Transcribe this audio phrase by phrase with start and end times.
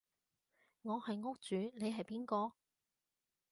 [0.81, 2.53] 我係屋主你係邊個？